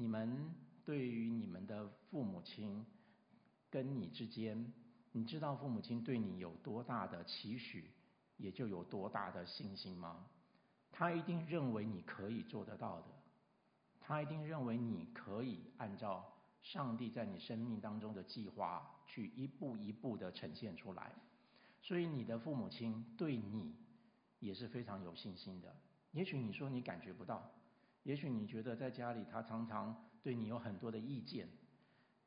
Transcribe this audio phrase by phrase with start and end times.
[0.00, 0.50] 你们
[0.82, 2.86] 对于你们的父母亲
[3.68, 4.72] 跟你之间，
[5.12, 7.90] 你知道父母亲对你有多大的期许，
[8.38, 10.26] 也就有多大的信心吗？
[10.90, 13.08] 他一定认为你可以做得到的，
[14.00, 16.32] 他一定认为你可以按照
[16.62, 21.12] 上帝在你生命当中的计划去一步一步的呈现出来。
[21.82, 23.76] 所以你的父母亲对你
[24.38, 25.76] 也是非常有信心的。
[26.12, 27.52] 也许你说你感觉不到，
[28.02, 31.48] 也许你觉得在家里他常常对你有很多的意见，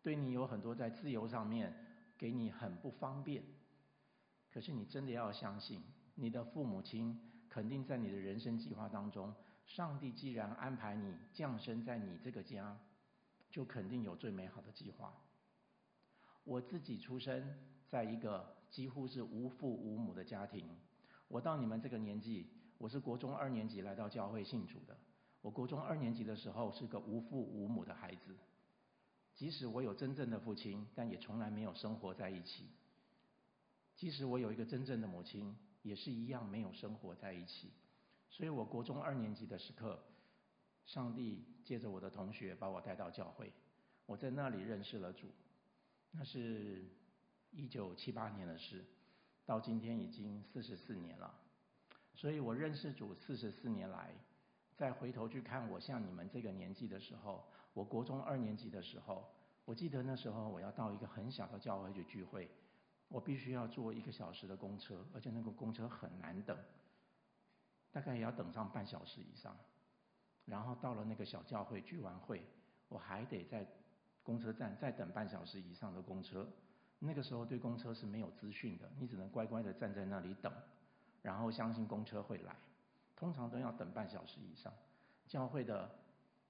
[0.02, 1.73] 对你有很多在自由上面
[2.18, 3.44] 给你很不方便。
[4.52, 5.81] 可是你真的要相信，
[6.16, 7.20] 你的父母亲
[7.50, 9.34] 肯定在你的人生计划当中，
[9.66, 12.78] 上帝既然安排你降生在你这个家，
[13.50, 15.12] 就肯定有最美好的计划。
[16.44, 20.70] 我自己出生在一个几乎是无父无母的家庭，
[21.28, 22.48] 我到你们这个年纪，
[22.78, 24.95] 我是国中二年级来到教会信主的。
[25.44, 28.34] 我国中二年级的时候是个无父无母的孩子，
[29.36, 32.70] 即使我有真正的父亲，但也从来没有生活在一起。
[33.95, 37.72] 即使我有一个真正的母亲，也是一样没有生活在一起。
[38.30, 40.02] 所以我国中二年级的时刻，
[40.86, 43.52] 上帝借着我的同学把我带到教会，
[44.06, 45.28] 我在那里认识了主。
[46.12, 46.86] 那是
[47.52, 48.86] 一九七八年的事，
[49.45, 51.38] 到今天已经四十四年了。
[52.16, 54.16] 所以我认识主四十四年来，
[54.76, 57.44] 再回头去看我像你们这个年纪的时候，
[57.74, 59.26] 我国中二年级的时候，
[59.66, 62.50] 我记得那时候我要到一个很小的教会去聚会，
[63.08, 66.58] 我必须要坐一个小时的公车，而且那个公车很难等，
[67.92, 69.56] 大概也要等上半小时以上。
[70.46, 72.44] 然后到了那个小教会聚完会，
[72.90, 73.66] 我还得在
[74.24, 76.48] 公车站再等半小时以上的公车。
[77.00, 80.52] 那个时候对公车是没有资讯的，你只能乖乖的站在那里等。
[81.22, 82.54] 然后相信公车会来，
[83.16, 84.73] 通常都要等半小时以上。
[85.28, 85.89] 教会的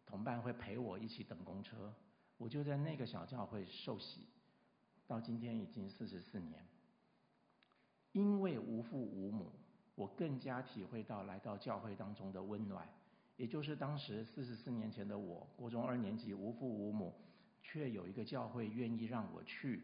[0.05, 1.93] 同伴会陪我一起等公车，
[2.37, 4.27] 我就在那个小教会受洗，
[5.07, 6.65] 到今天已经四十四年。
[8.11, 9.51] 因为无父无母，
[9.95, 12.87] 我更加体会到来到教会当中的温暖。
[13.37, 17.13] 也就是当时四十四年前的我，国中二年级无父无母，
[17.63, 19.81] 却有一个教会愿意让我去，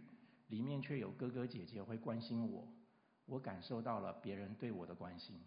[0.50, 2.68] 里面却有哥哥姐姐会关心我。
[3.26, 5.40] 我感受到了别人对我的关心，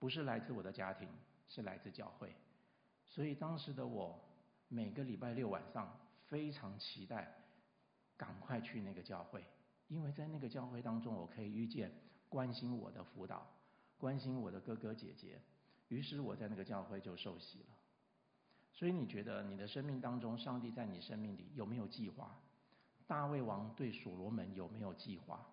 [0.00, 1.08] 不是来自我的家庭，
[1.48, 2.34] 是来自教会。
[3.06, 4.18] 所以当时的我，
[4.66, 5.96] 每个礼拜六晚上
[6.26, 7.32] 非常期待
[8.16, 9.44] 赶快去那个教会，
[9.86, 11.92] 因为在那个教会当中，我可以遇见
[12.28, 13.46] 关心我的辅导、
[13.98, 15.40] 关心我的哥哥姐姐。
[15.88, 17.76] 于是我在那个教会就受洗了。
[18.72, 22.40] 所以你觉得你的生命当中，上帝在你生命里有没有计划？
[23.06, 25.44] 大卫王对所罗门有没有计划？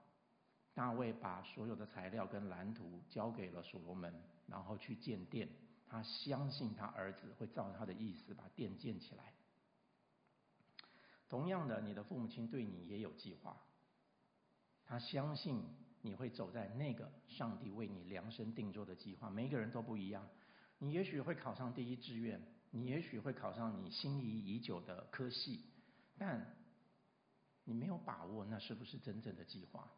[0.76, 4.14] 大卫把所有的材料跟蓝图交给了所罗门，
[4.48, 5.48] 然后去建殿。
[5.90, 9.34] 他相信他儿子会照他的意思把殿建起来。
[11.30, 13.62] 同样的，你的父母亲对你也有计划。
[14.84, 15.64] 他相信
[16.02, 19.30] 你会走在那个上帝为你量身定做的计划。
[19.30, 20.28] 每一个人都不一样。
[20.80, 22.42] 你也许会考上第一志愿，
[22.72, 25.66] 你也许会考上你心仪已久的科系，
[26.18, 26.56] 但
[27.64, 29.90] 你没有把握那是不是真正的计划。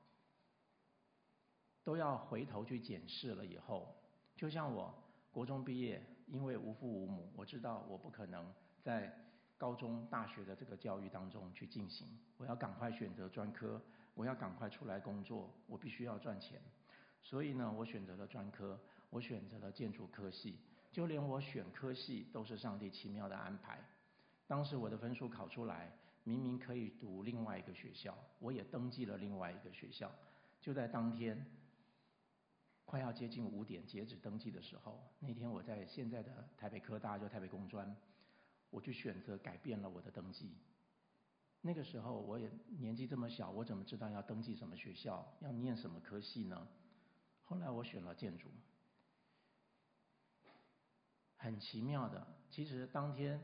[1.83, 3.98] 都要回头去检视了以后，
[4.39, 4.93] 就像我
[5.33, 8.49] 国中毕业，因为无父无母，我知道我不可能
[8.81, 9.13] 在
[9.57, 12.07] 高中、大学的这个教育当中去进行，
[12.37, 13.81] 我要赶快选择专科，
[14.13, 16.61] 我要赶快出来工作，我必须要赚钱，
[17.21, 18.79] 所以呢，我选择了专科，
[19.09, 20.57] 我选择了建筑科系，
[20.89, 23.77] 就连我选科系都是上帝奇妙的安排。
[24.47, 25.91] 当时我的分数考出来，
[26.23, 30.09] 明明可以读另外一个学校，我也登记了另外一个学校，
[30.61, 31.45] 就在当天。
[32.89, 37.95] 快要接近五点截止登记的时候，那天我在现在的台北科大，就台北工专，
[38.71, 40.57] 我就选择改变了我的登记。
[41.61, 46.67] 那个时候我也年纪这么小，我怎么知道要登记什么学校，要念什么科系呢？
[47.43, 48.49] 后来我选了建筑。
[51.37, 53.39] 很奇妙的，其实当天。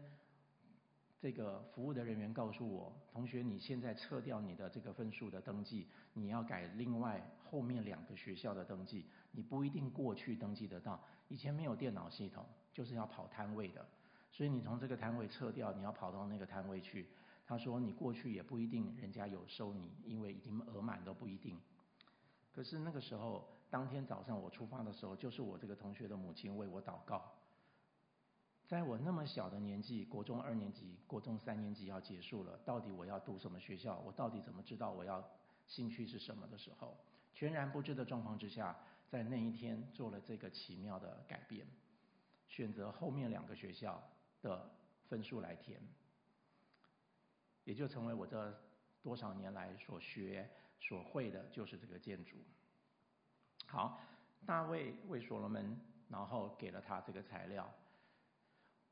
[1.25, 11.04] 这个服务的人员告诉我：“同学，你现在撤掉你的这个分数的登记，你要改另外后面两个学校的登记，你不一定过去登记得到。
[11.27, 13.83] 以前没有电脑系统，就是要跑摊位的，
[14.31, 17.07] 所以你从这个摊位撤掉，你要跑到那个摊位去。
[17.44, 21.60] 他说你过去也不一定人家有收你，因为已经额满都不一定。
[22.51, 27.25] 可是那个时候，当天早上我出发的时候，就是我这个同学的母亲为我祷告。”
[28.67, 34.00] 在我那么小的年纪，国中二年级、国中三年级要结束了，到底我要读什么学校？
[34.00, 35.23] 我到底怎么知道我要
[35.67, 36.97] 兴趣是什么的时候，
[37.33, 38.75] 全然不知的状况之下，
[39.07, 41.67] 在那一天做了这个奇妙的改变，
[42.47, 44.01] 选择后面两个学校
[44.41, 44.67] 的
[45.07, 45.79] 分数来填，
[47.65, 48.51] 也就成为我这
[49.03, 52.38] 多少年来所学所会的，就是这个建筑。
[53.67, 54.00] 好，
[54.44, 55.79] 大卫为所罗门，
[56.09, 57.71] 然后给了他这个材料，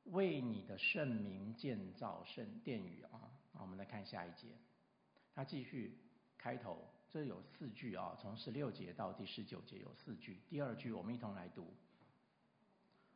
[0.05, 3.31] 为你的圣名建造圣殿宇啊。
[3.59, 4.47] 我们来看下一节，
[5.33, 5.97] 他继续
[6.38, 6.77] 开头，
[7.09, 10.39] 这有四句啊，从十六节到第十九节有四句。
[10.50, 11.65] 第二句我们一同来读：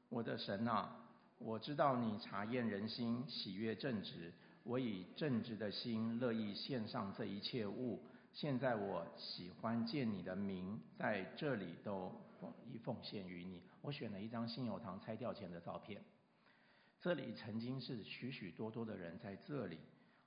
[0.10, 0.96] 我的神啊，
[1.40, 4.32] 我知道你查验人心，喜悦正直。
[4.64, 8.02] 我以正直的心乐意献上这一切物。
[8.34, 13.62] 现在我喜欢见你的名在这里都奉一奉献于你。
[13.82, 16.02] 我选了一张信友堂拆掉前的照片。
[17.00, 19.78] 这里曾经是许许多多的人在这里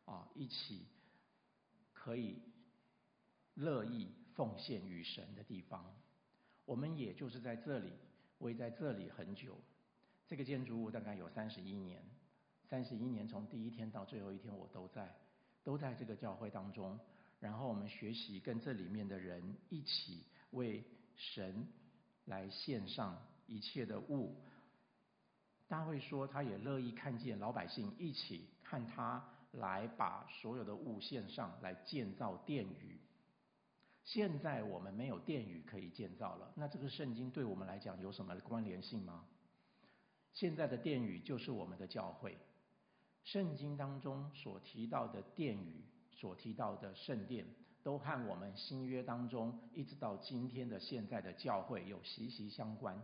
[0.04, 0.86] 啊，一起
[1.92, 2.40] 可以
[3.54, 5.94] 乐意奉献于神的地方。
[6.64, 7.92] 我们也就是在这里，
[8.38, 9.58] 我也在这里很久。
[10.28, 12.02] 这个建筑物大概有三十一年。
[12.68, 15.12] 三十一年，从第一天到最后一天，我都在，
[15.64, 16.96] 都在这个教会当中。
[17.40, 20.84] 然后我们学习跟这里面的人一起为
[21.16, 21.66] 神
[22.26, 24.40] 来献上一切的物。
[25.70, 32.98] 大卫说，他也乐意看见老百姓一起看他来把所有的物献上来建造殿宇。
[34.02, 39.24] 现在我们没有殿宇可以建造了，那这个圣经对我们来讲有什么关联性吗？
[40.32, 42.36] 现在的殿宇就是我们的教会。
[43.22, 47.46] 圣经当中所提到的殿宇，所提到的圣殿，
[47.84, 53.00] 都和我们新约当中一直到今天的现在的教会有息息相关。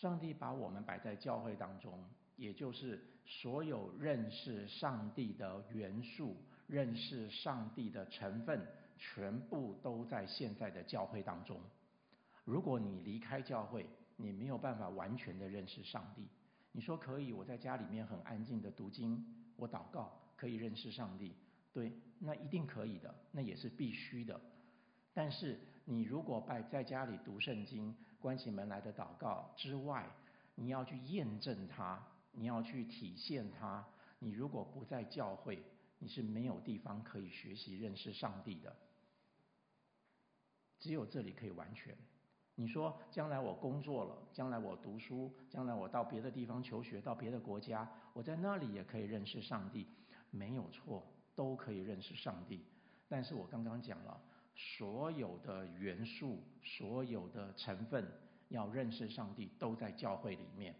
[0.00, 1.98] 上帝把我们摆在教会当中，
[2.36, 6.36] 也就是所有认识上帝的元素、
[6.68, 8.64] 认识上帝的成分，
[8.96, 11.60] 全部都在现在的教会当中。
[12.44, 13.84] 如果你离开教会，
[14.16, 16.28] 你没有办法完全的认识上帝。
[16.70, 19.24] 你说可以，我在家里面很安静的读经，
[19.56, 21.34] 我祷告可以认识上帝，
[21.72, 24.40] 对，那一定可以的，那也是必须的。
[25.18, 30.08] 但是你如果在在家里读圣经、关起门来的祷告之外，
[30.54, 32.00] 你要去验证它，
[32.30, 33.84] 你要去体现它。
[34.20, 35.60] 你如果不在教会，
[35.98, 38.76] 你是没有地方可以学习认识上帝的。
[40.78, 41.92] 只有这里可以完全。
[42.54, 49.88] 你说将来我工作了，将来我读书，将来我到别的地方求学，到别的国家，我在那里也可以认识上帝，
[50.30, 51.04] 没有错，
[51.34, 52.64] 都可以认识上帝。
[53.08, 54.20] 但是我刚刚讲了，
[54.58, 58.06] 所有的元素，所有的成分，
[58.48, 60.74] 要认识上帝，都在教会里面。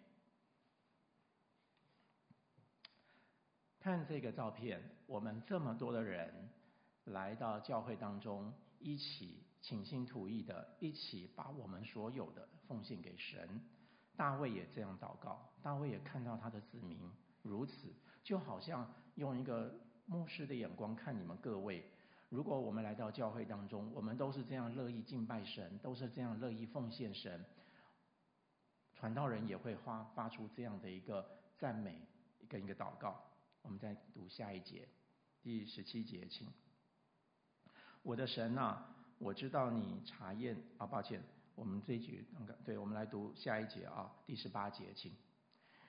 [3.79, 6.51] 看这个照片，我们这么多的人
[7.05, 9.45] 来到教会当中，一起。
[9.61, 13.61] 倾心吐意的，一起把我们所有的奉献给神。
[14.17, 16.97] 大卫也这样祷告，大卫也看到他的子民
[17.43, 17.93] 如此，
[18.23, 19.75] 就好像用一个
[20.07, 21.85] 牧师的眼光看你们各位。
[22.29, 27.45] 如果我们来到教会当中，我们都是这样乐意敬拜神，都是这样乐意奉献神，
[28.95, 31.27] 传道人也会发发出这样的一个
[31.57, 32.01] 赞美
[32.49, 33.21] 跟一个祷告。
[33.63, 34.89] 我们再读下一节，
[35.43, 36.47] 第十七节，请。
[38.03, 38.95] 我的神啊。
[39.21, 41.21] 我知道你查验啊，抱歉，
[41.57, 42.25] 我们这一句，
[42.65, 45.13] 对，我们来读下一节啊，第十八节，请。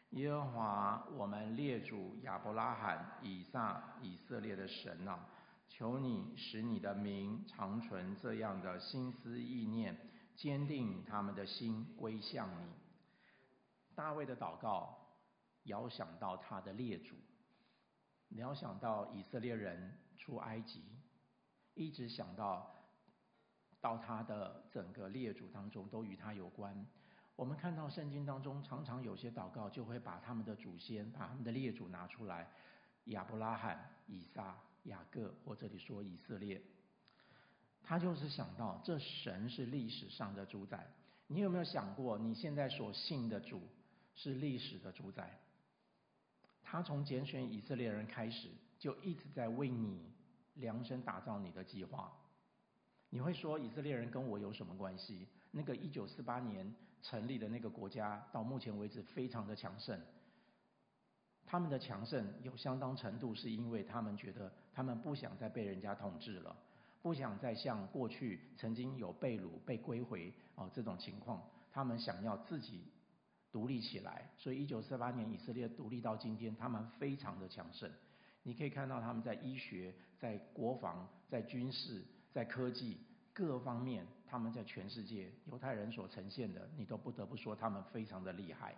[0.09, 5.29] 耶和华，我们列祖亚伯拉罕、以撒、以色列的神啊，
[5.69, 9.97] 求你使你的名长存这样的心思意念，
[10.35, 12.67] 坚定他们的心归向你。
[13.95, 14.97] 大卫的祷告，
[15.63, 17.15] 遥想到他的列祖，
[18.31, 20.83] 遥想到以色列人出埃及，
[21.75, 22.75] 一直想到。
[23.81, 26.85] 到他的整个列祖当中都与他有关。
[27.37, 32.51] 我们看到圣经当中常常有些祷告就会把他们的祖先、把他们的列祖拿出来，
[33.05, 36.61] 亚伯拉罕、以撒、雅各，或这里说以色列。
[37.81, 40.87] 他就是想到这神是历史上的主宰。
[41.27, 43.61] 你有没有想过，你现在所信的主
[44.15, 45.39] 是历史的主宰？
[46.61, 50.11] 他从拣选以色列人开始，就一直在为你
[50.55, 52.11] 量身打造你的计划。
[53.09, 55.27] 你会说以色列人跟我有什么关系？
[55.51, 56.71] 那个一九四八年
[57.01, 59.99] 成立的那个国家，到目前为止非常的强盛。
[61.45, 66.55] 他们的强盛有相当程度是因为他们觉得他们不想再被人家统治了，
[67.01, 72.85] 不想再像过去曾经有被掳、被归回哦这种情况，他们想要自己
[73.51, 74.29] 独立起来。
[74.37, 77.91] 所以一九四八年以色列独立到今天，他们非常的强盛。
[78.43, 82.01] 你可以看到他们在医学、在国防、在军事。
[82.31, 83.01] 在科技
[83.33, 88.75] 各方面，他们在全世界犹太人所呈现的，你都不得不说他们非常的厉害。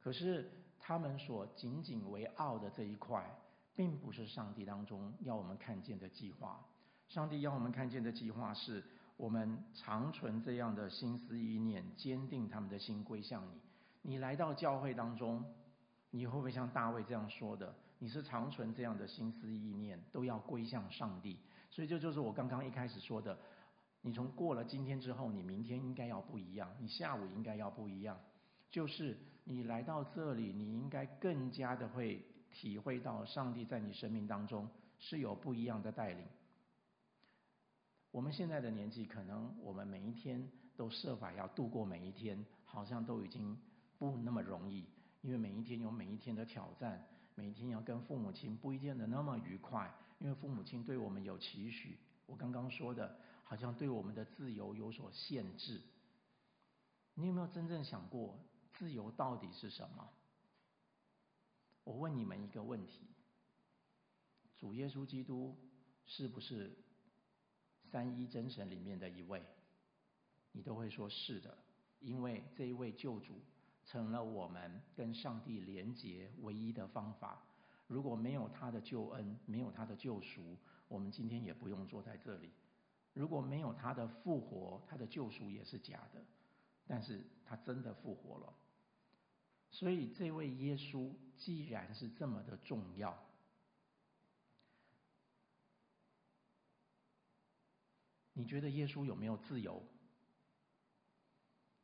[0.00, 0.50] 可是
[0.86, 3.24] 他们所仅仅为傲的这一块，
[3.74, 6.62] 并不是上帝当中要我们看见的计划。
[7.08, 8.84] 上帝要我们看见的计划是，
[9.16, 13.58] 我们长存这样的心思意念，坚定他们的心归向你。
[14.02, 15.42] 你来到教会当中，
[16.10, 17.74] 你会不会像大卫这样说的？
[17.98, 21.38] 你是长存这样的心思意念，都要归向上帝。
[21.70, 23.38] 所以这就是我刚刚一开始说的。
[24.02, 28.20] 你从过了今天之后，你明天应该要不一样，你下午应该要不一样。
[28.70, 36.26] 就是你来到这里，你应该更加的会体会到上帝在你生命当中是有不一样的带领。
[38.10, 43.58] 我们现在的年纪，可能我们每一天都设法要度过每一天，好像都已经
[43.98, 44.84] 不那么容易，
[45.22, 51.98] 因为每一天有每一天的挑战，每一天要跟父母亲不一定的那么愉快，因为父母亲对我们有期许。
[52.26, 53.16] 我刚刚说的。
[53.46, 55.82] 好像对我们的自由有所限制。
[57.12, 58.38] 你有没有真正想过，
[58.74, 60.10] 自由到底是什么？
[61.84, 63.06] 我问你们一个问题：
[64.56, 65.56] 主耶稣基督
[66.04, 66.76] 是不是
[67.90, 69.42] 三一真神里面的一位？
[70.52, 71.56] 你都会说是的，
[72.00, 73.40] 因为这一位救主
[73.84, 77.42] 成了我们跟上帝连结唯一的方法。
[77.86, 80.56] 如果没有他的救恩，没有他的救赎，
[80.88, 82.50] 我们今天也不用坐在这里。
[83.12, 86.24] 如果没有他的复活，他的救赎也是假的。
[86.86, 88.54] 但是他真的复活了，
[89.74, 93.18] 所以这位耶稣既然是这么的重要，
[98.34, 99.82] 你觉得耶稣有没有自由？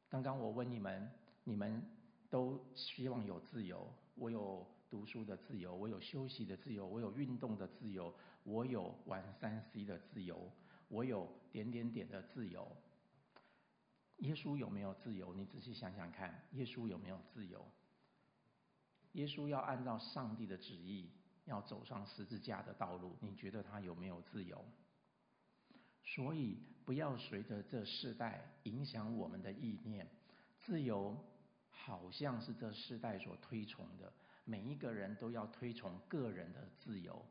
[0.09, 1.11] 刚刚我问你们，
[1.43, 1.83] 你们
[2.31, 3.93] 都希望有自由。
[4.15, 10.49] 我有读书的自由，我有休息的自由，我有运动的自由，我有玩三 C 的自由。
[10.87, 12.71] 我有点点点的自由，
[14.19, 15.35] 耶稣有没有自由？
[15.35, 17.67] 你仔细想想看，耶稣有没有自由？
[19.13, 21.11] 耶稣要按照上帝的旨意，
[21.45, 24.65] 要走上十字架的道路，你觉得他有没有自由？
[26.03, 30.09] 所以不要随着这世代影响我们的意念，
[30.61, 31.17] 自由
[31.71, 34.13] 好像是这世代所推崇的，
[34.45, 37.25] 每一个人都要推崇个人的自由，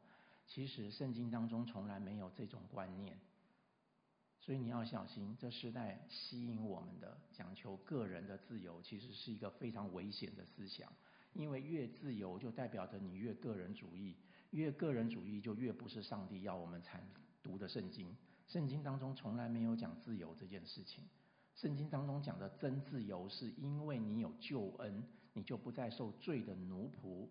[0.48, 3.18] 其实圣经当中从来没有这种观念。
[4.42, 10.92] 所以你要小心，这时代吸引我们的讲求个人的自由，其实是一个非常危险的思想。
[11.34, 14.16] 因为越自由，就代表着你越个人主义；
[14.52, 17.00] 越个人主义，就越不是上帝要我们阐
[17.42, 18.16] 读的圣经。
[18.48, 21.04] 圣经当中从来没有讲自由这件事情。
[21.56, 27.28] 圣经当中讲的真自由，是因为你有救恩，你就不再受罪的奴仆。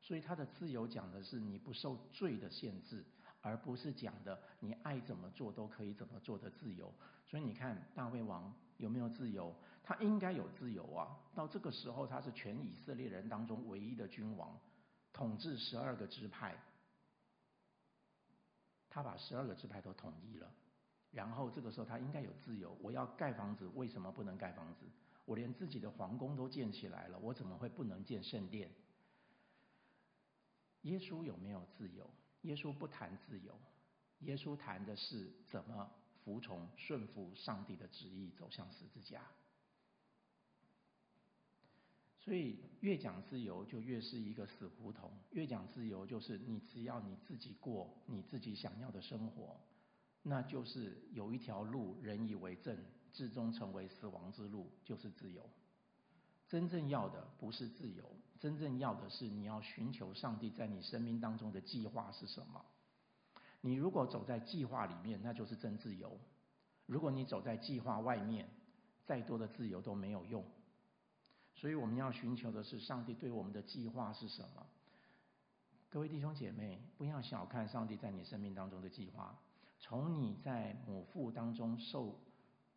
[0.00, 3.04] 所以他的自由讲的是你不受罪的限制。
[3.40, 6.92] 而不是讲的你爱怎么做都可以怎么做的自由。
[7.24, 9.54] 所以你看大卫王有没有自由？
[9.88, 11.18] 他应该有自由啊！
[11.34, 14.54] 到这个时候他是全以色列人当中唯一的君王，
[15.14, 16.54] 统治十二个支派，
[18.90, 20.52] 他把十二个支派都统一了。
[21.10, 22.76] 然后这个时候他应该有自由。
[22.82, 24.84] 我要盖房子，为什么不能盖房子？
[25.24, 28.70] 我连自己的皇宫都建起来了，我怎么会不能建圣殿？
[30.82, 32.10] 耶稣有没有自由？
[32.42, 33.58] 耶稣不谈自由，
[34.18, 35.90] 耶稣谈的是怎么
[36.22, 39.22] 服从、顺服上帝的旨意，走向十字架。
[42.28, 49.58] 所以越讲自由，就越是一个死胡同；越讲自由，就是你只要你自己过你自己想要的生活，
[50.22, 52.76] 那就是有一条路，人以为正，
[53.14, 55.48] 至终成为死亡之路，就是自由。
[56.48, 58.04] 真正要的不是自由。
[58.38, 62.62] 真正要的是，你要寻求上帝在你生命当中的计划是什么？
[63.62, 66.10] 你如果走在计划里面，那就是真自由；
[66.84, 68.46] 如果你走在计划外面，
[69.06, 70.44] 再多的自由都没有用。
[71.60, 74.64] 所以我们要寻求的是上帝对我们的计划是什么？
[75.90, 79.36] 各位弟兄姐妹，不要小看上帝在你生命当中的计划。
[79.80, 82.16] 从你在母腹当中受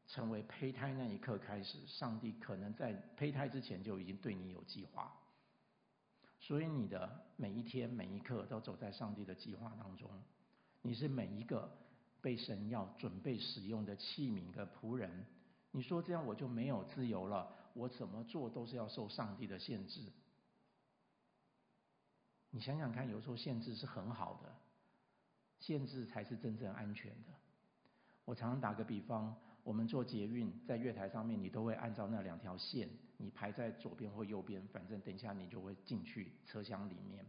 [0.08, 5.16] 成为胚胎那一刻开始，上帝可能在胚胎之前就已经对你有计划。
[6.40, 10.10] 所以你的每一天每一刻都走在上帝的计划当中，
[10.82, 11.72] 你是每一个
[12.20, 15.24] 被神要准备使用的器皿的仆人。
[15.70, 20.02] 你说这样我就没有自由了，我怎么做都是要受上帝的限制。
[22.50, 24.54] 你想想看，有时候限制是很好的，
[25.60, 27.34] 限制才是真正安全的。
[28.26, 29.36] 我常常打个比方。
[29.64, 37.24] 我们坐捷运，在月台上面，你都会按照那两条线，你排在左边或右边，反正等一下你就会进去车厢里面。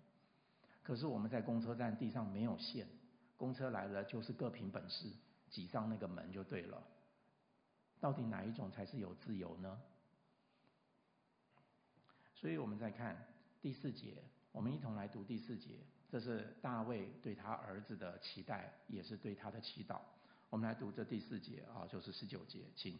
[0.83, 2.89] 可是我们在公车站地上没有线，
[3.37, 5.13] 公车来了就是各凭本事，
[5.51, 6.83] 挤上那个门就对了。
[8.01, 9.79] 到底哪一种才是有自由呢？
[12.43, 13.17] 所以我们再看
[13.61, 14.17] 第四节，
[14.51, 15.77] 我们一同来读第四节。
[16.11, 20.01] 这是大卫对他儿子的期待，也是对他的祈祷。
[20.51, 22.99] 我们来读这第四节啊，就是十九节，请。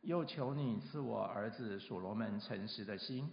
[0.00, 3.30] 又求你赐我儿子所罗门诚实的心，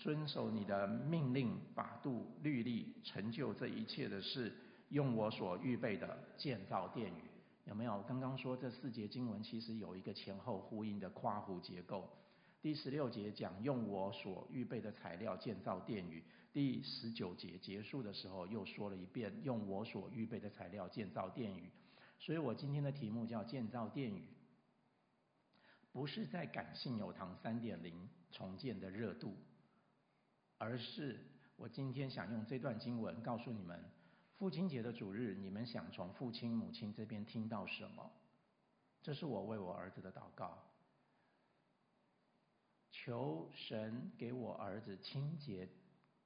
[0.00, 4.52] 遵守你的命令、法度、律例，成就这一切的事，
[4.88, 7.22] 用我所预备的建造殿宇。
[7.66, 8.02] 有没有？
[8.08, 12.10] 刚刚说这四节经文其实有一个前后呼应的括弧结构。
[12.60, 16.24] 第十六节讲用我所预备的材料建造殿宇。
[16.52, 21.70] 第十九节结束的时候，又说了一遍，用我所预备的材料建造殿宇。
[22.18, 24.26] 所以我今天的题目叫建造殿宇，
[25.92, 29.36] 不是在感性有堂三点零重建的热度，
[30.56, 31.20] 而是
[31.56, 33.84] 我今天想用这段经文告诉你们，
[34.36, 38.10] 父亲节的主日，你们想从父亲母亲这边听到什么？
[39.02, 40.58] 这是我为我儿子的祷告，
[43.06, 45.68] 求神给我儿子清洁。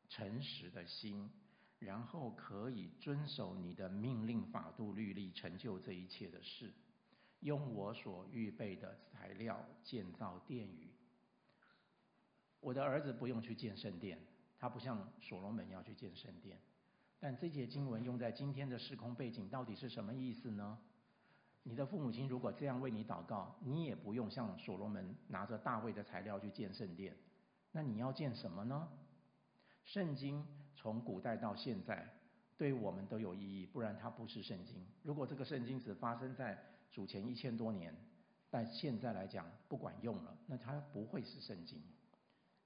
[0.09, 1.31] 诚实的心，
[1.79, 6.73] 然后可以遵守你的命令、法度、律例，成就这一切的事。
[7.41, 10.91] 用我所预备的材料建造殿宇。
[12.59, 14.19] 我的儿子不用去建圣殿，
[14.59, 16.59] 他不像所罗门要去建圣殿。
[17.21, 20.77] 但这节经文用在今天的时空背景，到底是什么意思呢？
[21.63, 27.17] 你的父母亲如果这样为你祷告，你也不用像所罗门拿着大卫的材料去建圣殿。
[27.73, 28.89] 那你要建什么呢？
[29.85, 32.09] 圣经从古代到现在，
[32.57, 34.87] 对我们都有意义，不然它不是圣经。
[35.03, 36.59] 如果这个圣经只发生在
[36.91, 37.95] 主前一千多年，
[38.49, 41.83] 但现在来讲不管用了，那它不会是圣经。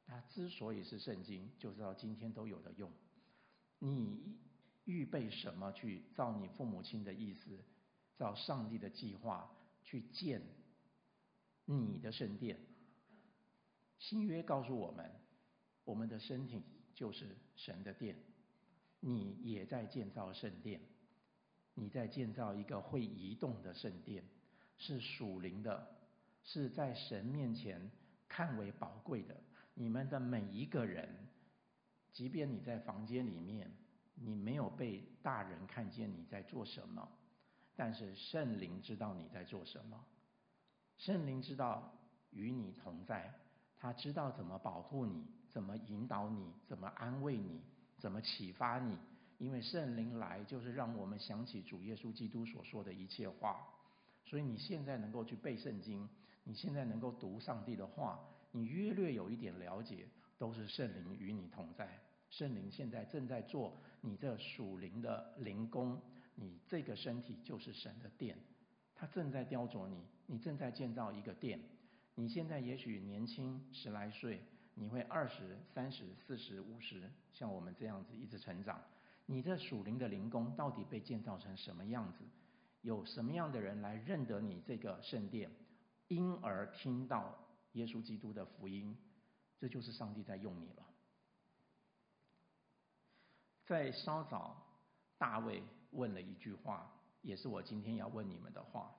[0.07, 2.91] 它之所以是圣经，就是到今天都有的用。
[3.79, 4.39] 你
[4.85, 7.59] 预备什么去照你父母亲的意思，
[8.17, 9.51] 照上帝的计划
[9.83, 10.43] 去建
[11.65, 12.59] 你的圣殿？
[13.99, 15.11] 新约告诉我们，
[15.85, 16.63] 我们的身体。
[16.97, 18.17] 就是神的殿，
[19.01, 20.81] 你也在建造圣殿，
[21.75, 24.23] 你在建造一个会移动的圣殿，
[24.79, 25.89] 是属灵的，
[26.45, 27.91] 是在神面前
[28.29, 29.35] 看为宝贵的。
[29.75, 31.09] 你们的每一个人，
[32.13, 33.69] 即便你在房间里面，
[34.15, 37.11] 你没有被大人看见你在做什么，
[37.77, 40.05] 但是圣灵知道你在做什么，
[40.97, 41.93] 圣灵知道
[42.31, 43.35] 与你同在，
[43.77, 45.25] 他知道怎么保护你。
[45.49, 46.53] 怎么引导你？
[46.67, 47.61] 怎么安慰你？
[47.99, 48.99] 怎么启发你？
[49.39, 53.65] 因为圣灵来就是让我们想起主耶稣基督所说的一切话。
[54.25, 56.09] 所以你现在能够去背圣经，
[56.43, 58.19] 你现在能够读上帝的话，
[58.51, 60.09] 你约略有一点了解，
[60.39, 61.89] 都是圣灵与你同在。
[62.31, 66.03] 圣灵现在正在做你这属灵的灵工，
[66.35, 68.39] 你这个身体就是神的殿，
[68.95, 71.61] 他正在雕琢你，你正在建造一个殿。
[72.15, 74.41] 你现在也许年轻十来岁。
[74.77, 78.83] 你会二十三十四十五十，像我们这样子一直成长。
[79.25, 82.25] 你这属灵的灵宫到底被建造成什么样子？
[82.83, 85.49] 有什么样的人来认得你这个圣殿，
[86.09, 87.39] 因而听到
[87.75, 88.99] 耶稣基督的福音？
[89.61, 90.85] 这就是上帝在用你了。
[93.65, 94.61] 在稍早，
[95.17, 95.63] 大卫
[95.95, 98.95] 问了一句话，也是我今天要问你们的话。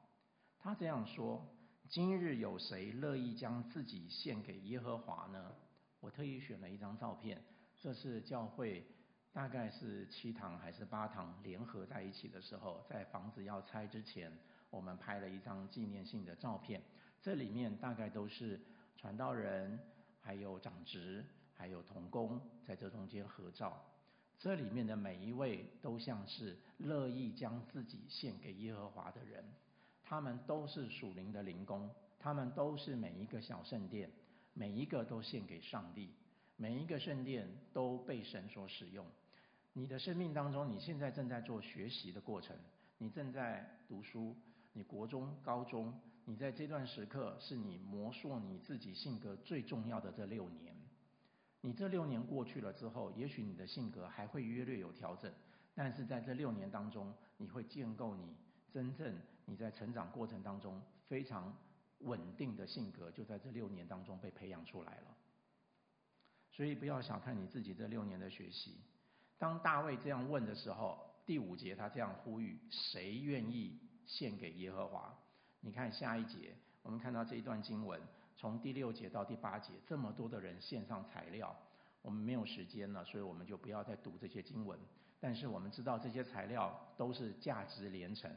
[0.58, 1.46] 他这样说
[1.88, 5.56] ：“今日有谁乐意将自己献给耶和华呢？”
[6.02, 7.44] 我特意选了一张照片，
[7.80, 8.86] 这是教会
[9.32, 14.32] 大概是七堂还是八堂联合在一起的时候，在房子要拆之前，
[14.70, 16.82] 我们拍了一张纪念性的照片。
[17.22, 18.60] 这里面大概都是
[18.98, 19.80] 传道人，
[20.20, 23.84] 还有长执，还有童工在这中间合照。
[24.38, 29.44] 这里面的每一位都像是乐意将自己献给耶和华的人，
[30.04, 34.10] 他们都是属灵的灵工，他们都是每一个小圣殿。
[34.58, 36.14] 每一个都献给上帝，
[36.56, 39.06] 每一个圣殿都被神所使用。
[39.74, 42.56] 你的生命当中，你现在正在做学习的过程，
[42.98, 44.34] 你正在读书，
[44.72, 45.94] 你国中、高中，
[46.24, 50.75] 你在这段时刻是你磨塑你自己性格最重要的这六年。
[51.66, 55.34] 你这六年过去了之后，也许你的性格还会约略有调整，
[55.74, 58.36] 但是在这六年当中，你会建构你
[58.70, 61.52] 真正你在成长过程当中非常。
[62.00, 65.16] 稳定的性格就在这六年当中被培养出来了，
[66.52, 68.76] 所以不要小看你自己这六年的学习。
[69.38, 75.18] 当大卫这样问的时候，第五节他这样呼吁：谁愿意献给耶和华？
[75.62, 78.00] 你看下一节，我们看到这一段经文，
[78.36, 81.56] 从第六节到第八节，这么多的人献上材料，
[82.02, 84.80] 我们没有时间了，所以我们就不要再读这些经文。
[85.20, 88.30] 但是我们知道这些材料都是价值连城，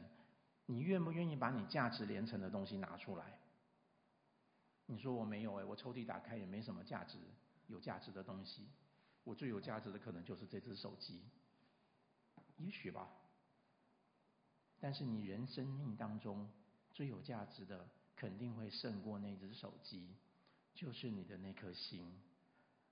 [0.65, 3.37] 你愿不愿意把你价值连城的东西拿出来？
[4.85, 7.19] 你说我没有哎，我抽屉打开也没什么价值，
[7.67, 8.67] 有价值的东西。
[9.23, 11.21] 我最有价值的可能就是这只手机，
[12.57, 13.07] 也许吧。
[14.79, 16.49] 但是你人生命当中
[16.91, 17.85] 最有价值的，
[18.19, 20.05] 肯定会胜过那只手机，
[20.75, 22.05] 就是你的那颗心。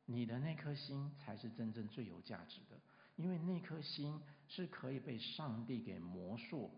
[0.05, 2.79] 你的那颗心才是真正最有价值的，
[3.17, 6.71] 因为那颗心是可以被上帝给磨塑。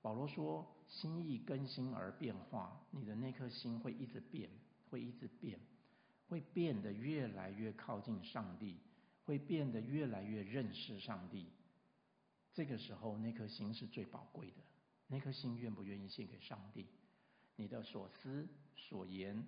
[0.00, 4.48] 保罗说：“心意更新而变化，你的那颗心会一直变，
[4.88, 5.58] 会一直变，
[6.28, 8.78] 会变得越来越靠近上帝，
[9.24, 11.50] 会变得越来越认识上帝。
[12.54, 14.62] 这个时候，那颗心是最宝贵的。
[15.08, 16.86] 那颗心愿不愿意献给上帝？
[17.56, 19.46] 你的所思所言。”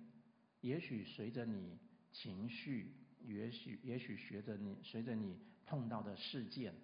[0.61, 1.79] 也许随着你
[2.11, 6.75] 情绪，也许也许随着你随着你碰到的事件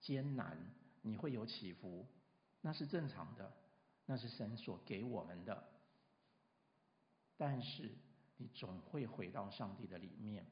[0.00, 0.56] 艰难，
[1.02, 2.06] 你会有起伏，
[2.60, 3.52] 那是正常的，
[4.04, 5.68] 那是神所给我们的。
[7.36, 7.90] 但是
[8.36, 10.46] 你总会回到上帝的里面，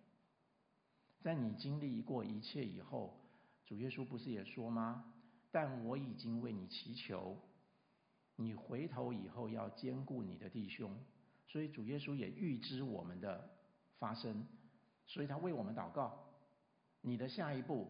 [1.21, 3.21] 在你经历过一切以后，
[3.67, 5.15] 主耶稣不是也说吗？
[5.53, 7.41] 但我已经为你祈求，
[8.37, 10.97] 你回头以后要兼顾你的弟兄。
[11.47, 13.49] 所以主耶稣也预知我们的
[13.99, 14.47] 发生，
[15.07, 16.19] 所以他为我们祷告。
[17.03, 17.87] 你的下一步，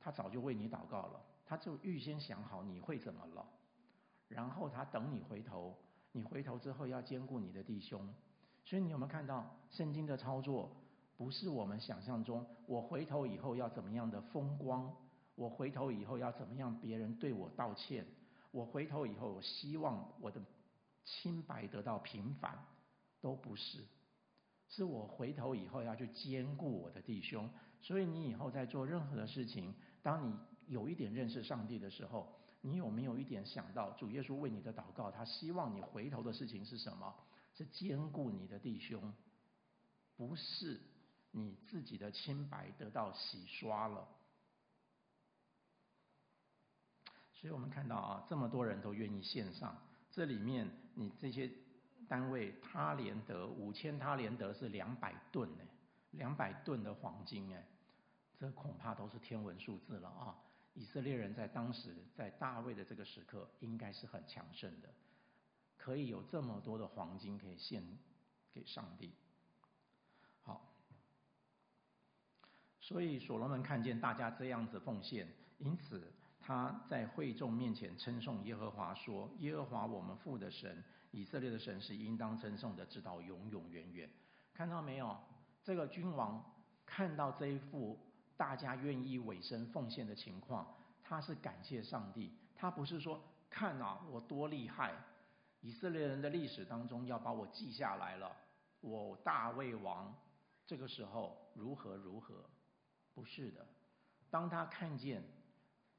[0.00, 3.48] 他早就为你祷告了，他就预先想好你会怎么了，
[4.28, 5.78] 然后他等你回头，
[6.10, 8.12] 你回头之后要兼顾你的弟兄。
[8.64, 10.76] 所以你有没有看到圣经的操作？
[11.16, 14.94] 不是我们想象中，我回头以后要怎么样的风光，
[15.36, 18.04] 我回头以后要怎么样别人对我道歉，
[18.56, 20.40] 我回头以后我希望我的
[21.04, 22.58] 清白得到平反。
[23.18, 23.82] 都不是，
[24.68, 27.50] 是我回头以后要去兼顾我的弟兄。
[27.80, 30.38] 所以你以后在做任何的事情，当你
[30.68, 35.10] 有一点认识上帝的时候，你有没有一点想到主耶稣为你的祷告？
[35.10, 37.12] 他希望你回头的事情是什么？
[37.54, 39.12] 是兼顾你的弟兄，
[40.14, 40.80] 不是
[41.32, 44.06] 你自己的清白得到洗刷了。
[47.36, 51.48] 所以我们看到啊，这么多人都愿意献上，这里面你这些。
[52.08, 55.64] 单位他连得五千他连得是两百吨呢，
[56.12, 57.66] 两百吨的黄金哎，
[58.38, 60.36] 这恐怕都是天文数字了啊！
[60.74, 64.88] 以色列人在当时在大卫的这个时刻，应该是很强盛的，
[65.76, 67.82] 可以有这么多的黄金可以献
[68.52, 69.12] 给上帝。
[70.42, 70.64] 好，
[72.78, 75.26] 所以所罗门看见大家这样子奉献，
[75.58, 76.12] 因此
[76.46, 80.80] 他在会众面前称颂耶和华说：“耶和华我们父的神。”
[81.10, 84.08] 以色列的神是应当称颂的，直到永永远远。
[84.54, 85.18] 看到没有？
[85.64, 86.40] 这个君王
[86.84, 87.98] 看到这一幅
[88.36, 92.32] 大家愿意委身奉献的情况，他是感谢上帝。
[92.54, 94.94] 他不是说看啊，我多厉害！
[95.62, 98.30] 以色列人的历史当中要把我记下来了。
[98.80, 100.14] 我大卫王
[100.64, 102.48] 这个时候如何如何？
[103.12, 103.66] 不是的。
[104.30, 105.24] 当他看见，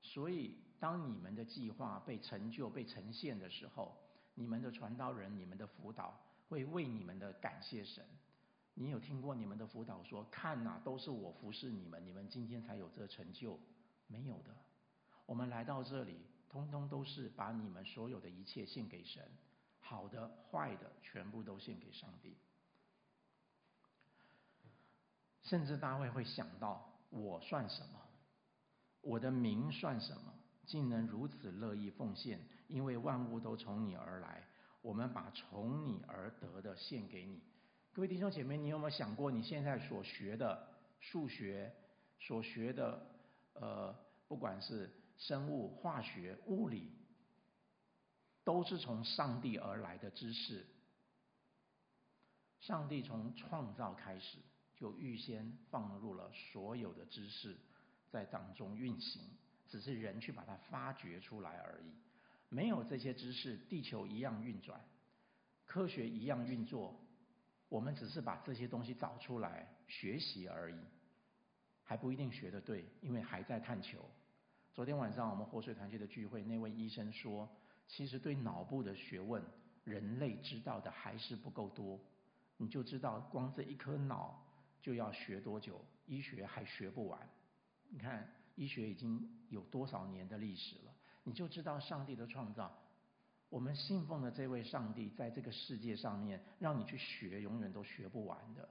[0.01, 3.97] 所以当你们的计划被成就、被呈现的时候。
[4.39, 6.15] 你们的传道人、你们的辅导
[6.47, 8.05] 会为你们的感谢神。
[8.75, 13.59] 你有听过你们的辅导说：“看呐，都是我服侍你们，你们今天才有这成就。”
[14.05, 14.55] 没有的。
[15.25, 19.27] 我们来到这里，通通都是把你们所有的一切献给神，
[19.79, 22.37] 好的、坏的，全部都献给上帝。
[25.41, 28.06] 甚至大卫会想到：我算什么？
[29.07, 30.33] 我的名算什么？
[30.65, 32.41] 竟能如此乐意奉献？
[32.67, 34.45] 因为万物都从你而来，
[34.81, 37.41] 我们把从你而得的献给你。
[37.93, 40.67] 各位弟兄姐妹，你有没有想过，你现在所学的
[40.99, 41.73] 数学、
[42.19, 43.01] 所学的
[43.53, 43.95] 呃，
[44.27, 46.91] 不管是生物、化学、物理，
[48.43, 50.67] 都是从上帝而来的知识。
[52.59, 54.39] 上帝从创造开始
[54.75, 57.57] 就预先放入了所有的知识
[58.09, 59.21] 在当中运行，
[59.67, 61.91] 只是人去把它发掘出来而已。
[62.49, 64.79] 没有这些知识，地球一样运转，
[65.65, 66.97] 科学一样运作。
[67.69, 70.79] 我们只是把这些东西找出来学习而已，
[71.83, 73.99] 还不一定学得对，因为还在探求。
[74.73, 77.49] 昨天晚上我们活水团契的聚会，那位医生说，
[77.87, 79.43] 其实对脑部的学问，
[79.83, 81.99] 人类知道的还是不够多。
[82.55, 84.41] 你就知道，光这一颗脑
[84.81, 87.19] 就要学多久，医学还学不完。
[87.89, 90.93] 你看，医学已经有多少年的历史了？
[91.23, 92.71] 你就知道上帝的创造，
[93.49, 98.69] 我们信奉的这位上帝，在这个世界上面，让你去学，永远都学不完的。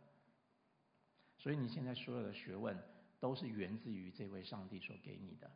[1.38, 2.76] 所以你现在所有的学问，
[3.20, 5.50] 都是源自于这位上帝所给你的。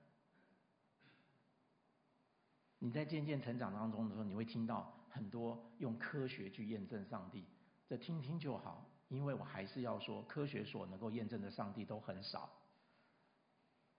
[2.79, 7.45] 你在渐渐成长当中的时候，你会听到很多用科学去验证上帝，
[7.87, 12.51] 这听听就好，因为我还是要说，科学所能够验证的上帝都很少。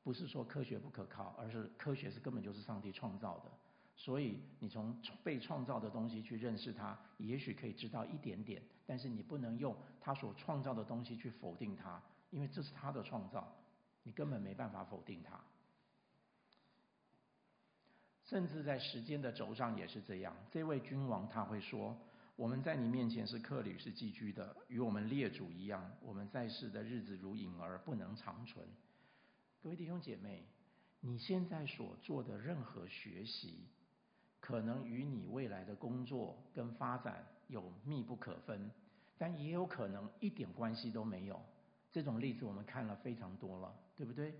[0.04, 3.52] 不是说科学不可靠，而是科学是根本就是上帝创造的。
[3.96, 13.56] 所以你从被创造的东西去认识它，也许可以知道一点点，但是你不能用他所创造的东西去否定它，因为这是他的创造，
[14.02, 15.40] 你根本没办法否定它。
[18.24, 20.34] 甚至在时间的轴上也是这样。
[20.50, 21.96] 这位君王他会说
[22.38, 25.92] ：“我们在你面前是客旅，是寄居的，与我们列祖一样。
[26.02, 28.66] 我们在世的日子如影儿，不能长存。”
[29.64, 30.44] 各位弟兄姐妹，
[31.02, 33.68] 你现在所做的任何学习，
[34.40, 38.72] 可能与你未来的工作跟发展有密不可分，
[39.20, 41.40] 但也有可能一点关系都没有。
[41.92, 44.34] 这种例子我们看了非常多了，对不对？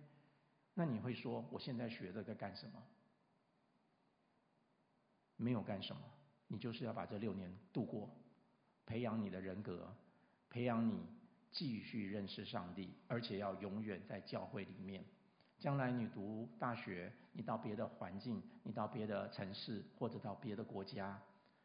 [0.74, 2.82] 那你会说：“我现在学这个干什么？”
[5.38, 6.02] 没有干什么，
[6.48, 8.10] 你就是要把这六年度过，
[8.88, 9.96] 培养你的人格，
[10.50, 11.06] 培养你
[11.52, 15.04] 继续认识上帝，而且要永远在教会里面。
[15.60, 21.22] 将来你读大学，你到别的环境，你到别的城市或者到别的国家，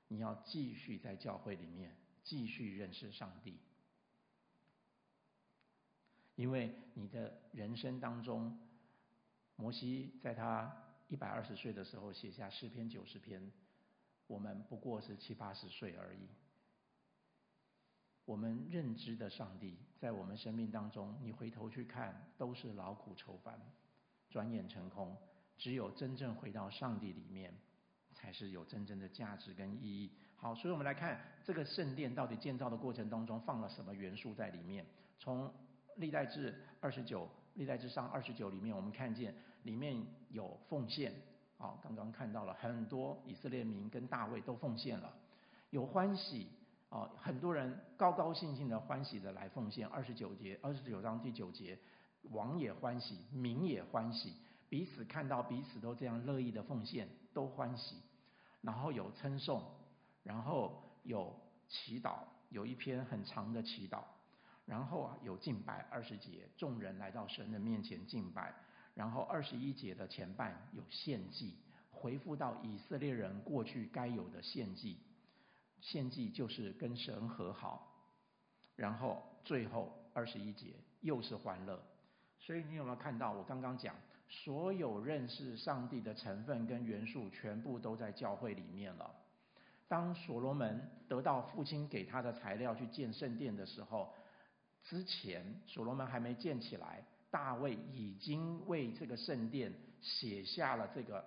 [0.09, 3.59] 你要继续在教会里面继续认识上帝，
[6.35, 8.59] 因为你的人生当中，
[9.57, 10.71] 摩西在他
[11.09, 13.51] 一百二十岁的时候写下诗篇九十篇。
[14.27, 16.29] 我们不过是七八十岁而已。
[18.27, 23.59] 我们认知的上帝，在我们生命当中，你回头去看，都是劳苦愁烦，
[24.29, 25.17] 转眼成空。
[25.57, 27.55] 只有真正回到上帝里面，
[28.13, 30.11] 才是有真正的价值跟意义。
[30.35, 34.85] 好，所以我们来看这个圣殿到底建造的过程当中放了什么元素在里面。
[35.21, 35.51] 从
[35.95, 41.15] 历代志二十九、历代志上二十九里面，我们看见里面有奉献。
[41.59, 45.17] 好，刚刚看到了很多以色列民跟大卫都奉献了，
[45.71, 46.49] 有欢喜
[46.89, 49.87] 啊，很多人高高兴兴的欢喜的来奉献。
[49.89, 51.79] 二十九节，二十九章第九节，
[52.31, 54.35] 王也欢喜，民也欢喜，
[54.69, 57.97] 彼此看到彼此都这样乐意的奉献，都欢喜。
[58.63, 59.63] 然后有称颂，
[60.23, 61.35] 然后有
[61.69, 62.19] 祈祷，
[62.51, 64.03] 有一篇很长的祈祷，
[64.65, 68.55] 然后啊有敬拜，二十节，众人来到神的面前敬拜。
[68.95, 71.55] 然后二十一节的前半有献祭，
[71.91, 74.97] 回复到以色列人过去该有的献祭，
[75.87, 77.87] 献祭就是跟神和好。
[78.75, 81.81] 然后最后二十一节又是欢乐，
[82.41, 83.95] 所以你有没有看到我刚刚讲，
[84.29, 89.15] 所有认识上帝的成分跟元素全部都在教会里面了。
[89.87, 94.13] 当所罗门得到父亲给他的材料去建圣殿的时候，
[94.83, 97.05] 之前所罗门还没建起来。
[97.29, 101.23] 大卫已经为这个圣殿写下了这个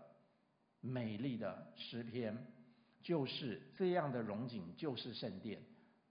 [0.82, 2.36] 美丽的诗篇，
[3.02, 5.62] 就是这样的荣景，就是圣殿。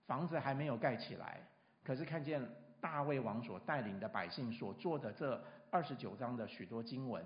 [0.07, 1.47] 房子还没有盖起来，
[1.85, 2.43] 可是看见
[2.81, 7.25] 大卫王所带领的百姓所做的这二十九章的许多经文，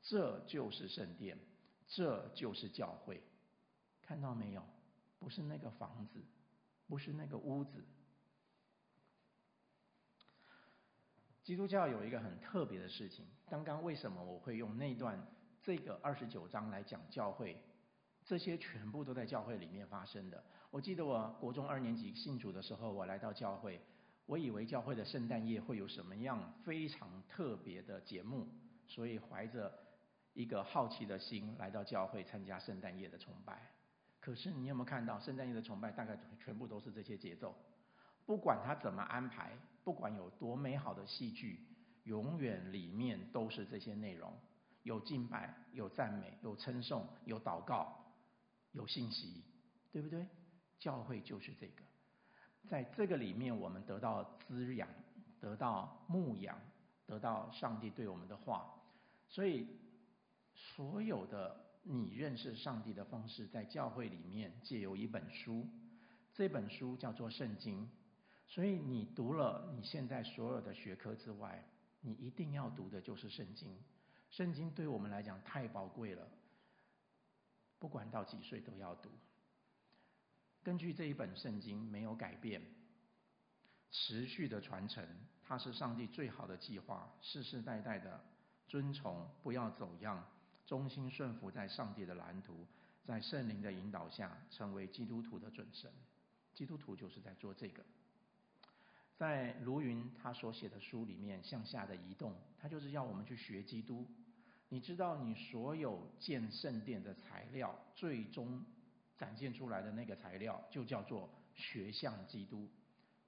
[0.00, 1.36] 这就是圣殿，
[1.88, 3.20] 这就是教会。
[4.02, 4.62] 看到没有？
[5.18, 6.20] 不是那个房子，
[6.86, 7.84] 不是那个屋子。
[11.42, 13.26] 基督教有一个很特别的事情。
[13.48, 15.20] 刚刚为什么我会用那段
[15.60, 17.60] 这个二十九章来讲教会？
[18.32, 20.42] 这些全部都在教会里面发生的。
[20.70, 23.78] 我记得我国中二年级信主的时候，我来到教会，
[24.24, 28.48] 我以为教会的圣诞夜会有什么样非常特别的节目，
[28.86, 29.70] 所以怀着
[30.32, 33.70] 一个好奇的心来到教会参加圣诞夜的崇拜。
[34.18, 37.54] 可是你有没有看到圣诞夜的崇拜大概全部都是这些节奏？
[38.24, 39.52] 不管他怎么安排。
[39.84, 41.66] 不管有多美好的戏剧，
[42.04, 44.32] 永远里面都是这些内容：
[44.84, 48.01] 有敬拜，有赞美，有称颂，有祷告，
[48.72, 49.42] 有信息，
[49.90, 50.26] 对不对？
[50.78, 51.82] 教会就是这个，
[52.68, 54.88] 在这个里面，我们得到滋养，
[55.40, 56.58] 得到牧养，
[57.06, 58.74] 得到上帝对我们的话。
[59.28, 59.66] 所以，
[60.54, 65.68] 所有的你认识上帝的方式，在教会里面借由一本书，
[66.34, 67.86] 这本书叫做《圣经》。
[68.48, 71.64] 所以你读了你现在所有的学科之外，
[72.00, 73.78] 你一定要读的就是圣经。
[74.30, 76.28] 圣经对我们来讲太宝贵了，
[77.82, 79.10] 不管到几岁都要读。
[80.62, 82.62] 根据这一本圣经没有改变，
[83.90, 85.04] 持续的传承，
[85.42, 88.24] 它是上帝最好的计划，世世代代的
[88.68, 90.24] 遵从，不要走样，
[90.64, 92.68] 忠心顺服在上帝的蓝图，
[93.04, 95.90] 在圣灵的引导下，成为基督徒的准绳。
[96.54, 97.84] 基督徒就是在做这个。
[99.16, 104.08] 在卢云他所写的书里面向下的移动，他就是要我们去学基督。
[104.72, 108.64] 你知道，你所有建圣殿的材料，最终
[109.18, 112.66] 展现出来的那个材料，就叫做学像基督。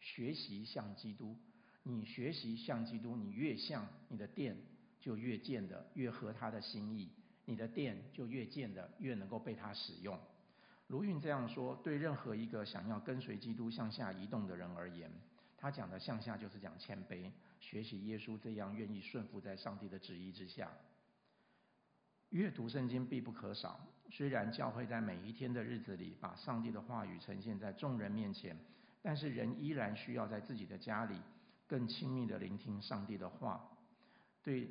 [0.01, 1.37] 学习像基督。
[1.83, 4.57] 你学习像基督，你越像，你的殿
[5.03, 7.11] 就越建的越合他的心意，
[7.45, 10.19] 你的殿就越建的越能够被他使用。
[10.87, 15.11] 卢云这样说，对任何一个想要跟随基督向下移动的人而言，
[15.59, 17.31] 他讲的向下就是讲谦卑，
[17.61, 20.73] 学习耶稣这样愿意顺服在上帝的旨意之下。
[22.35, 23.79] 阅读圣经必不可少，
[24.11, 28.59] 虽然教会在每一天的日子里把上帝的话语呈现在众人面前，
[29.01, 31.15] 但是人依然需要在自己的家里
[31.69, 33.65] 更亲密的聆听上帝的话，
[34.43, 34.69] 对，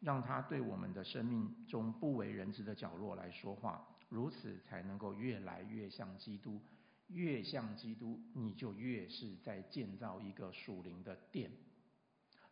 [0.00, 3.88] 让他对我们的生命中不为人知的角落来说话。
[4.10, 6.60] 如此才能够越来越像基督，
[7.06, 11.50] 越像基督，你就越是在建造一个属灵的殿。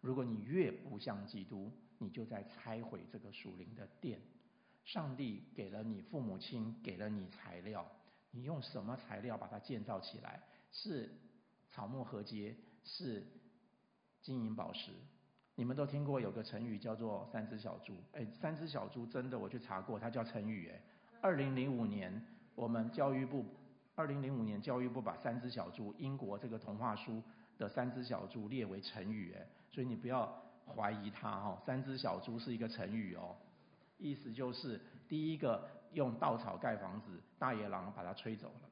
[0.01, 4.19] 如果你越不像基督，你就在拆毁这个属灵的殿。
[4.85, 7.87] 上帝给了你父母亲，给了你材料，
[8.31, 10.43] 你用什么材料把它建造起来？
[10.71, 11.11] 是
[11.71, 13.27] 草木禾秸，是
[14.21, 14.93] 金银宝石。
[15.57, 17.95] 你们都听过有个成语叫做“三只小猪”。
[18.13, 20.69] 哎，三只小猪真的，我去查过，它叫成语。
[20.69, 20.81] 哎。
[21.21, 22.21] 二零零五年，
[22.55, 23.47] 我们教育部，
[23.95, 27.23] 二零零五年教育部把三只小猪，英国这个童话书
[27.57, 33.37] 的三只小猪列为成语，哎，所以你不要怀疑它哈，三只小猪是一个成语哦，
[34.05, 38.69] 意思就是第一个用稻草盖房子，大野狼把它吹走了，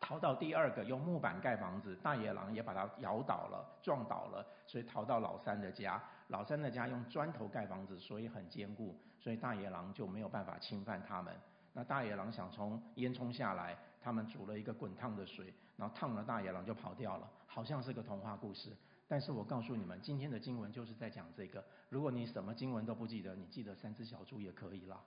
[0.00, 8.98] 逃到第二个用木板盖房子，大野狼也把它摇倒了，撞倒了，所以逃到老三的家，老三的家用砖头盖房子，所以很坚固。
[9.18, 11.34] 所以大野狼就没有办法侵犯他们。
[11.72, 18.74] 那大野狼想从烟囱下来，他们煮了一个滚烫的水，然后烫了大野狼就跑掉了，好像是个童话故事。
[19.08, 21.64] 但是我告诉你们，今天的经文就是在讲这个。
[21.88, 25.02] 如果你什么经文都不记得，你记得三只小猪也可以啦。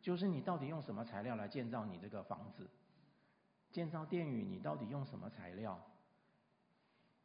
[0.00, 2.68] 就是你到底用什么材料来建造你这个房子？
[3.70, 5.80] 建造殿宇，你到底用什么材料？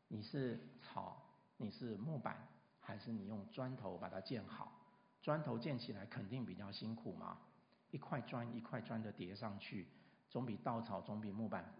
[0.07, 1.21] 你是草，
[1.57, 2.47] 你是木板，
[2.79, 4.71] 还是你用砖头把它建好？
[5.21, 7.37] 砖头建起来肯定比较辛苦嘛，
[7.91, 9.87] 一块砖一块砖的叠上去，
[10.29, 11.73] 总比稻草总比木板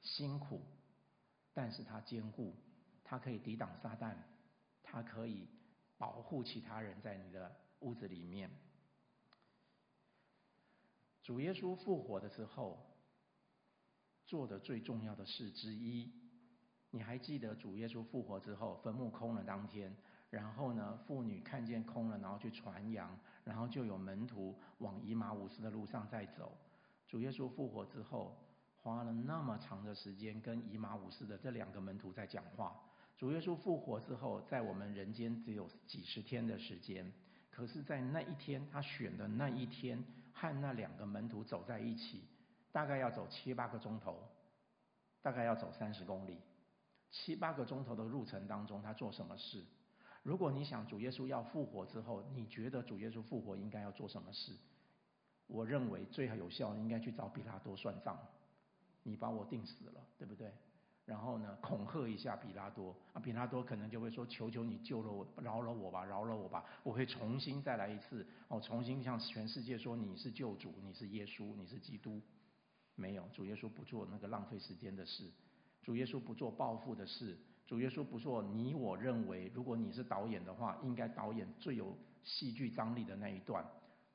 [0.00, 0.62] 辛苦，
[1.52, 2.54] 但是它坚固，
[3.10, 4.14] 它可以抵挡撒旦，
[4.82, 5.48] 它可以
[5.96, 8.50] 保护其他人在你的屋子里面。
[11.22, 12.78] 主耶稣复活的时候
[14.26, 16.12] 做的最重要的事之一，
[16.90, 19.96] 你还记得主耶稣复活之后坟墓空了当天？
[20.28, 26.54] 然后呢，妇女看见空了，然后去传扬，然后就有门徒往以马五斯的路上在走。
[27.06, 28.36] 主耶稣复活之后，
[28.82, 32.78] 花了那么长的时间跟以马五斯的这两个门徒在讲话。
[33.18, 37.12] 主耶稣复活之后，在我们人间只有几十天的时间，
[37.50, 40.02] 可是，在那一天，他选的那一天，
[40.32, 42.22] 和那两个门徒走在一起，
[42.70, 44.22] 大概要走七八个钟头，
[45.20, 46.38] 大概要走三十公里，
[47.10, 49.64] 七八个钟头的路程当中，他做什么事？
[50.22, 54.56] 如果你想主耶稣要复活之后，你觉得主耶稣复活应该要做什么事？
[55.48, 58.16] 我认为最有效应该去找比拉多算账。
[59.02, 60.52] 你把我钉死了，对不对？
[61.08, 72.20] 然后呢，恐吓一下比拉多，啊，比拉多可能就会说：“求求你救了我，饶了我吧，饶了我吧，我会重新再来一次，哦，重新向全世界说你是救主，你是耶稣，你是基督。”
[72.94, 75.32] 没有，主耶稣不做那个浪费时间的事，
[75.82, 77.38] 主耶稣不做报复的事。
[77.66, 83.64] 主耶稣不做你我认为，如果你是导演的话，应该导演最有戏剧张力的那一段。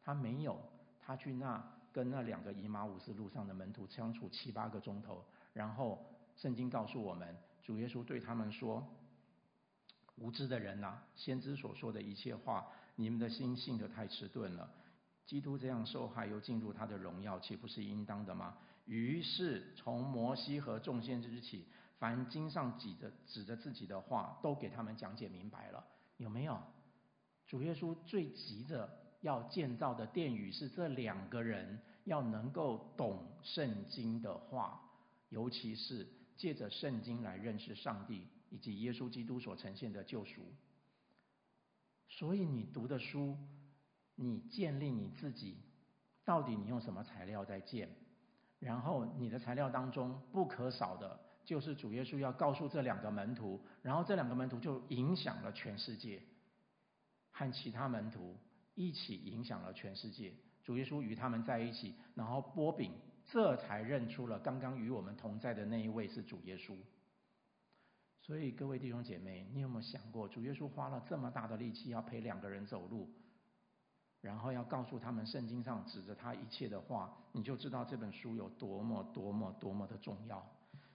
[0.03, 0.59] 他没有，
[0.99, 6.03] 他去那跟那两个姨妈五十路上的门徒相处七八个钟头，然后
[6.35, 8.85] 圣经告诉我们，主耶稣对他们说
[10.15, 14.69] ：“无知的人呐，先知所说的一切话，你们的心信得太迟钝了。
[15.25, 21.65] 基督这样受害又进入他的荣耀，岂不是应当的吗？”于是从摩西和众先知起。
[21.99, 25.81] 凡经上指着指着自己的话，都给他们讲解明白了，
[26.17, 26.61] 有没有？
[27.47, 28.89] 主耶稣最急着
[29.21, 34.81] 要建造的殿宇是这两个人要能够懂圣经的话，
[35.29, 36.05] 尤其是
[36.37, 40.41] 借着圣经来认识上帝以及耶稣基督所呈现的救赎。
[42.09, 43.37] 所以你读的书，
[44.15, 45.57] 你建立你自己，
[46.23, 47.89] 到底你用什么材料在建？
[48.59, 51.19] 然后你的材料当中不可少的。
[51.45, 56.23] 就是主耶稣要告诉这两个门徒，然后这两个门徒就影响了全世界，
[57.31, 58.37] 和其他门徒
[58.75, 60.33] 一起影响了全世界。
[60.63, 62.93] 主耶稣与他们在一起，然后波饼，
[63.33, 66.75] 这才认出了刚刚与我们同在的那一位是主耶稣。
[68.21, 73.09] 所以各位弟兄姐妹，你有没有想过，主耶稣花了这么大的力气要陪两个人走路，
[74.21, 80.47] 然后要告诉他们圣经上指着他一切的话，你就知道这本书有多么多么多么的重要。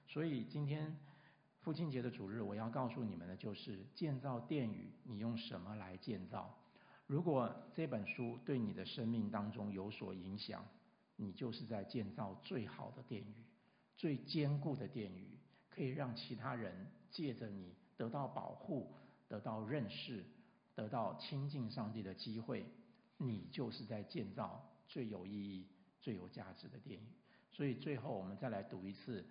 [0.07, 0.97] 所以今天
[1.63, 6.57] 父亲节的主日，我要告诉你们的就是建造殿宇，你用什么来建造？
[7.09, 10.65] 如果这本书对你的生命当中有所影响，
[11.21, 13.35] 你就是在建造最好的殿宇，
[13.97, 15.37] 最坚固的殿宇，
[15.69, 18.95] 可以让其他人借着你得到保护、
[19.27, 20.25] 得到认识、
[20.77, 22.65] 得到亲近上帝的机会。
[23.17, 25.67] 你就是在建造最有意义、
[26.01, 27.07] 最有价值的殿宇。
[27.51, 29.27] 所以最后，我们再来读一次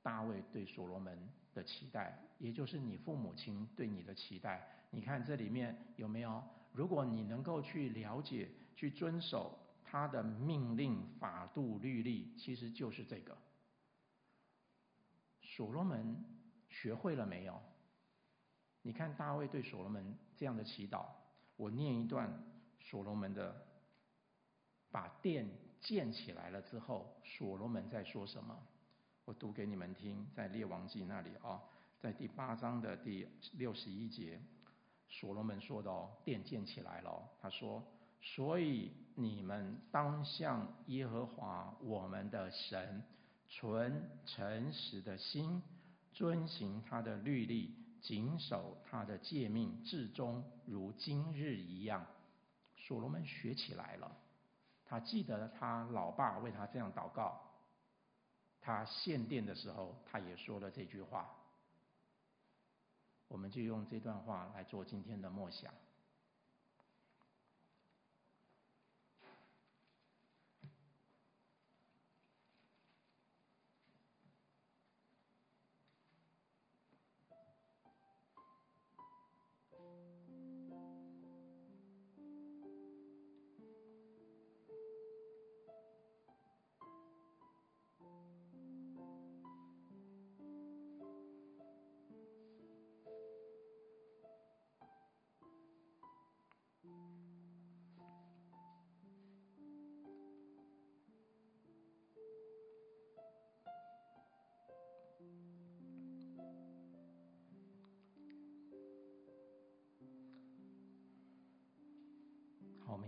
[0.00, 4.64] 大卫对所罗门的期待，也就是你父母亲对你的期待。
[4.92, 6.40] 你看这里面有没有？
[6.72, 9.58] 如果你能够去了解、去遵守
[9.90, 13.36] 他的命令、法度、律例，其实就是这个。
[15.40, 16.22] 所罗门
[16.68, 17.58] 学会了没有？
[18.82, 21.06] 你看大卫对所罗门这样的祈祷，
[21.56, 22.30] 我念一段
[22.80, 23.66] 所罗门的，
[24.90, 25.48] 把殿
[25.80, 28.54] 建起来了之后，所罗门在说什么？
[29.24, 31.62] 我读给你们听，在列王记那里啊，
[31.98, 34.40] 在第八章的第六十一节，
[35.08, 37.82] 所罗门说的哦，殿建起来了，他说：
[38.20, 43.02] 所以你们当向耶和华我们的神
[43.48, 45.62] 存诚实的心，
[46.12, 52.06] 遵行他的律例，谨守他的诫命，至终如今日一样。
[52.76, 54.16] 所罗门学起来了。
[54.84, 57.40] 他记得他老爸为他这样祷告，
[58.60, 61.34] 他献殿的时候，他也说了这句话。
[63.28, 65.72] 我们就用这段话来做今天的默想。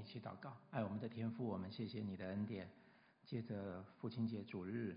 [0.01, 0.57] 一起祷告。
[0.71, 2.71] 爱我们的天父，我们谢谢你的恩典。
[3.27, 4.97] 借着父亲节主日，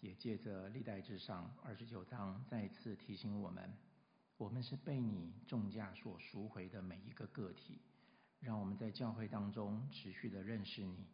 [0.00, 3.72] 也借着历代志上二十九章，再次提醒我们，
[4.36, 7.80] 我们是被你重价所赎回的每一个个体。
[8.40, 11.06] 让我们在教会当中持续的认识你，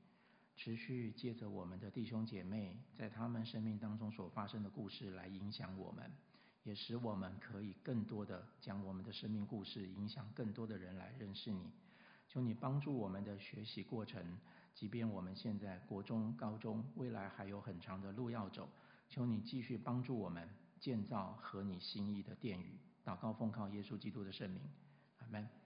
[0.57, 6.11] 持续借着我们的弟兄姐妹在他们生命当中所发生的故事来影响我们，
[6.65, 11.71] 也使我们可以更多的将我们的生命故事影响更多的人来认识你。
[12.29, 14.39] 求你帮助我们的学习过程，
[14.75, 18.69] 即便我们现在国中、高中，未来还有很长的路要走。
[19.09, 20.47] 求你继续帮助我们
[20.79, 22.79] 建造合你心意的殿宇。
[23.05, 24.61] 祷告奉靠耶稣基督的圣名，
[25.21, 25.58] 阿门。